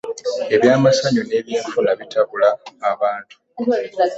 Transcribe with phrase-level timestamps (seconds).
[0.55, 2.49] Ebyemassanyu n'eby, enfuna bitabula
[2.91, 3.35] abantu.